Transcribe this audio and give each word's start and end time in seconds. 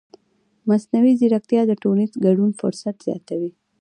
مصنوعي 0.69 1.13
ځیرکتیا 1.19 1.61
د 1.67 1.71
ټولنیز 1.81 2.11
ګډون 2.25 2.51
فرصت 2.61 2.95
زیاتوي. 3.07 3.51